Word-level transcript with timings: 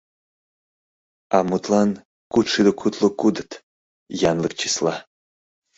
А, 1.37 1.39
мутлан, 1.49 1.89
кудшӱдӧ 2.31 2.71
кудло 2.79 3.09
кудыт— 3.21 3.51
янлык 4.31 4.53
числа. 4.61 4.95